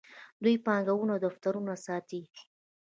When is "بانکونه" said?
0.65-1.13